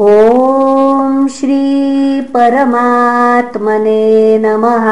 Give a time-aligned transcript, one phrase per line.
[0.00, 2.38] ॐ श्रीपरमात्मने
[4.38, 4.86] नमः।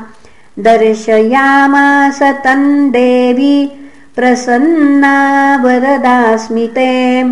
[0.59, 3.71] दर्शयामास तन् देवी
[4.15, 5.15] प्रसन्ना
[5.63, 7.23] वरदास्मिते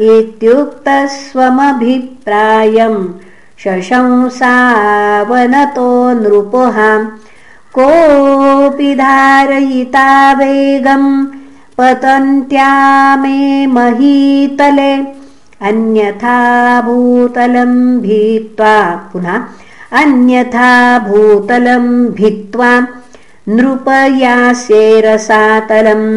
[0.00, 3.00] इत्युक्तस्वमभिप्रायम्
[3.62, 5.88] शशंसावनतो
[6.20, 7.06] नृपहाम्
[7.78, 11.26] कोऽपि धारयिता वेगम्
[11.78, 12.70] पतन्त्या
[13.22, 14.92] मे महीतले।
[15.68, 16.38] अन्यथा
[16.86, 18.74] भूतलम् भीत्वा
[19.12, 19.36] पुनः
[20.00, 20.72] अन्यथा
[21.08, 22.72] भूतलम् भित्त्वा
[23.48, 26.08] नृपयास्ये रसातलम्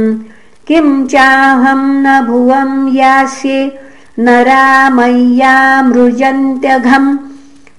[0.72, 3.80] किं चाहं न भुवं यास्ये
[4.19, 7.17] न रामय्या मृजन्त्यघम्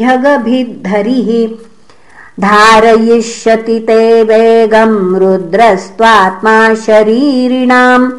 [0.00, 1.48] ह्यगभिद्धरिः।
[2.40, 8.10] धारयिष्यति ते वेगम् रुद्रस्त्वात्मा शरीरिणाम्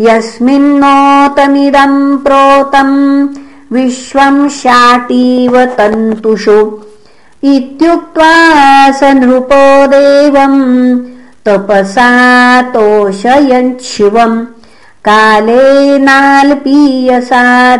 [0.00, 3.28] यस्मिन्नोतमिदम् प्रोतम्
[3.72, 6.78] विश्वम् शाटीव तन्तुषु।
[7.44, 11.00] इत्युक्त्वा स नृपो देवम्
[11.46, 14.46] तपसा तोषयच्छिवम्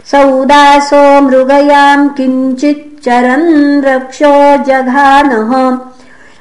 [0.05, 5.77] सौदासो मृगयाम् किञ्चिच्चरन् रक्षो जघानः।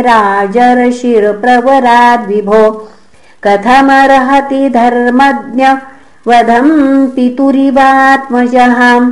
[0.00, 2.88] राजर्षिर्प्रवराद्विभो
[3.44, 5.64] कथमर्हति धर्मज्ञ
[6.26, 9.10] वधम् पितुरिवात्मजः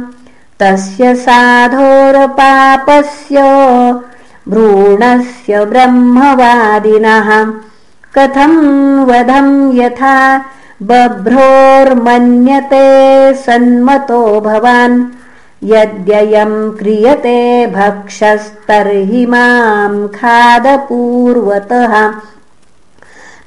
[0.61, 3.43] तस्य साधोरपापस्य
[4.49, 7.53] भ्रूणस्य ब्रह्मवादिनः।
[8.15, 10.45] कथम् वधम् यथा
[10.83, 11.75] बभ्रोर्मन्यते
[13.35, 15.05] सन्मतो भवान्
[15.65, 22.15] यद्ययम् क्रियते भक्षस्तर्हि माम् खादपूर्वतः।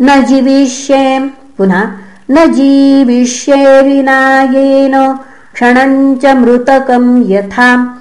[0.02, 5.18] न जीविष्ये पुनः न जीविष्ये विनायेन
[5.54, 7.98] क्षणम् च मृतकम् यथा।